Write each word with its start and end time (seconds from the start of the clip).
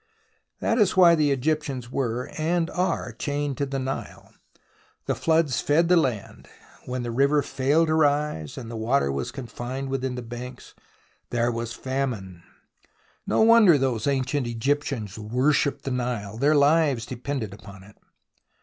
That 0.61 0.79
is 0.79 0.97
why 0.97 1.13
the 1.13 1.29
Egyptians 1.29 1.91
were— 1.91 2.31
and 2.39 2.71
are— 2.71 3.11
chained 3.19 3.59
to 3.59 3.67
the 3.67 3.77
Nile. 3.77 4.33
The 5.05 5.13
floods 5.13 5.61
fed 5.61 5.89
the 5.89 5.95
land. 5.95 6.47
When 6.87 7.03
the 7.03 7.11
river 7.11 7.43
failed 7.43 7.85
to 7.85 7.93
rise, 7.93 8.57
and 8.57 8.71
the 8.71 8.75
water 8.75 9.11
was 9.11 9.31
confined 9.31 9.89
within 9.89 10.15
the 10.15 10.23
banks, 10.23 10.73
there 11.29 11.51
was 11.51 11.73
famine. 11.73 12.41
No 13.27 13.41
36 13.45 13.45
THE 13.45 13.45
ROMANCE 13.45 13.45
OF 13.45 13.45
EXCAVATION 13.45 13.47
wonder 13.51 13.77
those 13.77 14.07
ancient 14.07 14.47
Egyptians 15.11 15.19
worshipped 15.19 15.83
the 15.83 15.91
Nile. 15.91 16.35
Their 16.37 16.55
Hves 16.55 17.05
depended 17.05 17.53
on 17.63 17.83
it. 17.83 17.97